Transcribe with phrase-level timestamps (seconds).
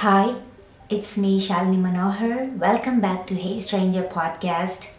[0.00, 0.34] Hi,
[0.90, 2.54] it's me, Shalini Manohar.
[2.58, 4.90] Welcome back to Hey Stranger podcast.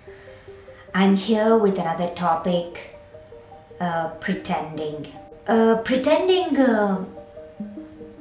[0.91, 2.97] I'm here with another topic
[3.79, 5.13] uh, pretending.
[5.47, 7.05] Uh, pretending uh,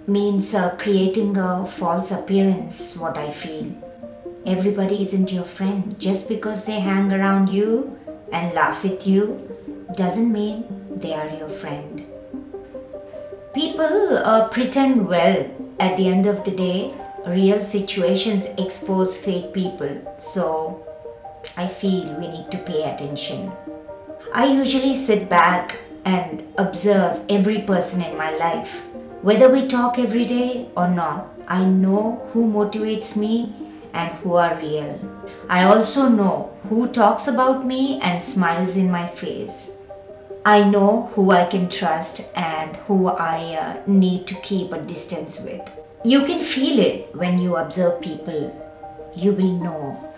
[0.06, 3.72] means uh, creating a false appearance, what I feel.
[4.44, 5.98] Everybody isn't your friend.
[5.98, 7.98] Just because they hang around you
[8.30, 9.24] and laugh with you
[9.96, 12.06] doesn't mean they are your friend.
[13.54, 15.55] People uh, pretend well.
[15.78, 16.94] At the end of the day,
[17.26, 20.16] real situations expose fake people.
[20.18, 20.86] So
[21.56, 23.52] I feel we need to pay attention.
[24.32, 25.76] I usually sit back
[26.06, 28.82] and observe every person in my life.
[29.20, 33.52] Whether we talk every day or not, I know who motivates me
[33.92, 34.98] and who are real.
[35.48, 39.75] I also know who talks about me and smiles in my face.
[40.46, 45.40] I know who I can trust and who I uh, need to keep a distance
[45.40, 45.68] with.
[46.04, 48.54] You can feel it when you observe people.
[49.12, 50.12] You will know.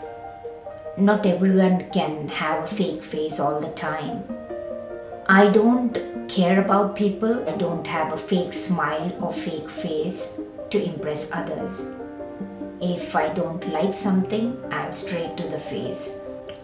[0.98, 4.22] Not everyone can have a fake face all the time.
[5.30, 5.96] I don't
[6.28, 7.48] care about people.
[7.48, 11.86] I don't have a fake smile or fake face to impress others.
[12.82, 16.12] If I don't like something, I'm straight to the face.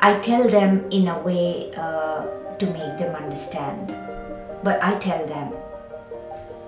[0.01, 2.27] I tell them in a way uh,
[2.59, 3.95] to make them understand.
[4.63, 5.53] But I tell them,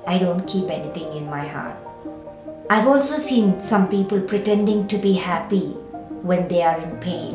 [0.06, 1.76] I don't keep anything in my heart.
[2.68, 5.68] I've also seen some people pretending to be happy
[6.22, 7.34] when they are in pain.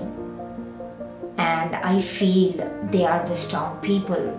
[1.38, 2.54] And I feel
[2.90, 4.38] they are the strong people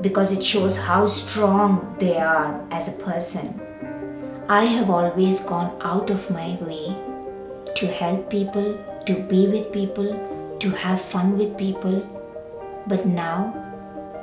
[0.00, 3.60] because it shows how strong they are as a person.
[4.48, 6.96] I have always gone out of my way
[7.74, 12.21] to help people, to be with people, to have fun with people
[12.86, 13.54] but now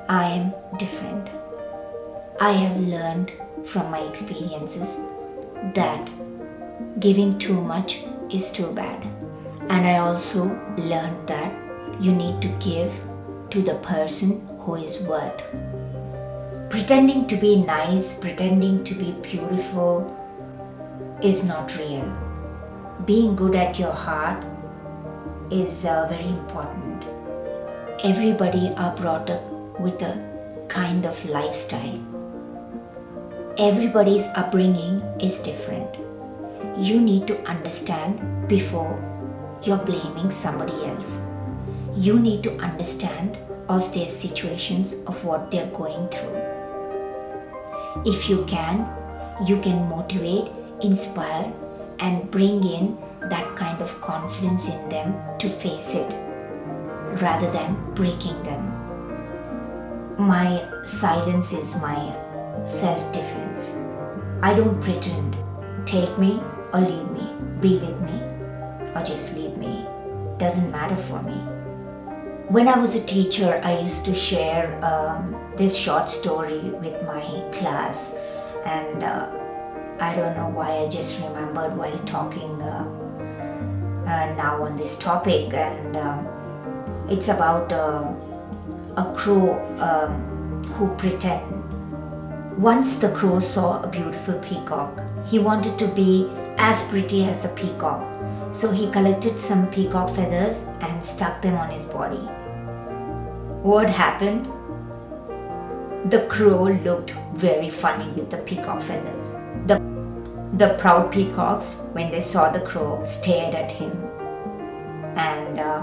[0.08, 1.30] I am different.
[2.42, 3.32] I have learned
[3.66, 4.98] from my experiences
[5.76, 6.10] that
[7.00, 9.04] giving too much is too bad.
[9.70, 10.46] And I also
[10.78, 11.54] learned that
[12.02, 12.94] you need to give
[13.52, 15.44] to the person who is worth.
[16.70, 20.16] Pretending to be nice, pretending to be beautiful
[21.22, 22.08] is not real.
[23.06, 24.44] Being good at your heart
[25.52, 26.99] is uh, very important
[28.04, 29.44] everybody are brought up
[29.78, 30.16] with a
[30.70, 32.00] kind of lifestyle.
[33.58, 35.98] Everybody's upbringing is different.
[36.78, 38.96] You need to understand before
[39.64, 41.22] you're blaming somebody else.
[41.94, 43.38] You need to understand
[43.68, 46.42] of their situations of what they're going through.
[48.06, 48.88] If you can,
[49.46, 51.52] you can motivate, inspire,
[52.00, 56.29] and bring in that kind of confidence in them to face it
[57.22, 58.76] rather than breaking them.
[60.18, 62.16] My silence is my
[62.66, 63.78] self defense.
[64.42, 65.38] I don't pretend.
[65.86, 66.42] Take me
[66.74, 67.34] or leave me.
[67.62, 68.40] Be with me
[68.96, 69.86] or just leave me.
[70.38, 71.38] Doesn't matter for me.
[72.50, 77.22] When I was a teacher, I used to share um, this short story with my
[77.52, 78.16] class,
[78.66, 79.28] and uh,
[80.00, 82.88] I don't know why I just remembered while talking uh,
[84.08, 86.28] uh, now on this topic, and um,
[87.10, 88.12] it's about uh,
[88.98, 91.56] a crow um, who pretend.
[92.62, 95.02] Once the crow saw a beautiful peacock.
[95.26, 98.06] He wanted to be as pretty as the peacock.
[98.52, 102.24] So he collected some peacock feathers and stuck them on his body.
[103.64, 104.46] What happened?
[106.12, 109.32] The crow looked very funny with the peacock feathers.
[109.68, 109.80] The,
[110.54, 113.92] the proud peacocks, when they saw the crow, stared at him.
[115.16, 115.82] And uh,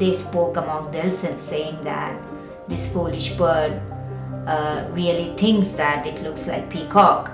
[0.00, 2.20] they spoke among themselves, saying that
[2.68, 3.80] this foolish bird
[4.46, 7.30] uh, really thinks that it looks like peacock.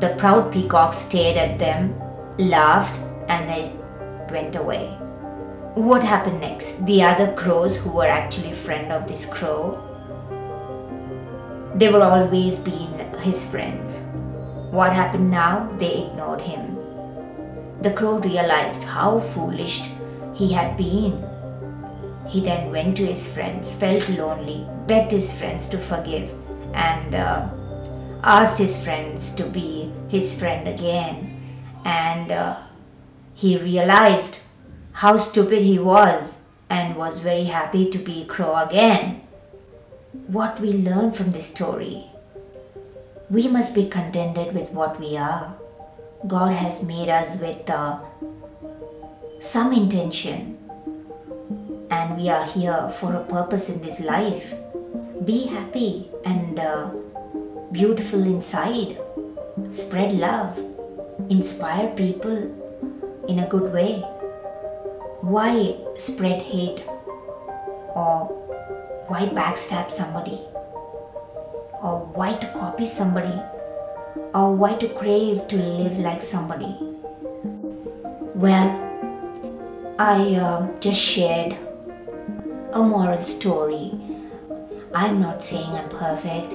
[0.00, 2.00] The proud peacock stared at them,
[2.38, 2.98] laughed,
[3.28, 3.72] and they
[4.30, 4.86] went away.
[5.74, 6.86] What happened next?
[6.86, 9.84] The other crows, who were actually friend of this crow,
[11.74, 14.04] they were always been his friends.
[14.70, 15.68] What happened now?
[15.78, 16.76] They ignored him.
[17.82, 19.90] The crow realized how foolish
[20.34, 21.24] he had been
[22.28, 26.30] he then went to his friends, felt lonely, begged his friends to forgive,
[26.74, 27.48] and uh,
[28.22, 31.58] asked his friends to be his friend again.
[31.84, 32.56] And uh,
[33.34, 34.40] he realized
[34.92, 39.22] how stupid he was and was very happy to be Crow again.
[40.26, 42.08] What we learn from this story
[43.30, 45.54] we must be contented with what we are.
[46.26, 48.00] God has made us with uh,
[49.40, 50.57] some intention
[51.98, 54.54] and we are here for a purpose in this life.
[55.24, 56.90] Be happy and uh,
[57.72, 58.98] beautiful inside.
[59.72, 60.64] Spread love.
[61.36, 62.36] inspire people
[63.30, 63.90] in a good way?
[65.32, 66.84] Why spread hate
[68.02, 68.14] or
[69.08, 70.38] why backstab somebody?
[71.82, 73.36] Or why to copy somebody?
[74.32, 76.72] Or why to crave to live like somebody?
[78.46, 78.70] Well,
[79.98, 81.58] I uh, just shared
[82.72, 83.92] a moral story.
[84.94, 86.54] I'm not saying I'm perfect.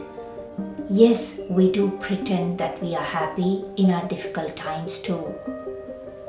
[0.90, 5.34] Yes, we do pretend that we are happy in our difficult times too.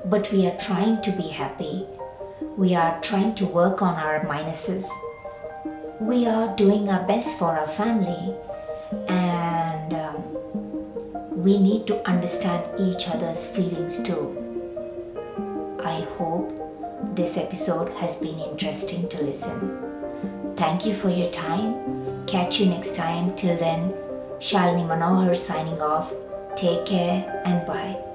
[0.07, 1.87] But we are trying to be happy.
[2.57, 4.87] We are trying to work on our minuses.
[6.01, 8.37] We are doing our best for our family.
[9.09, 10.23] And um,
[11.31, 14.41] we need to understand each other's feelings too.
[15.85, 16.74] I hope
[17.13, 20.55] this episode has been interesting to listen.
[20.57, 22.27] Thank you for your time.
[22.27, 23.35] Catch you next time.
[23.37, 23.93] Till then,
[24.39, 26.13] Shalini Manohar signing off.
[26.57, 28.14] Take care and bye.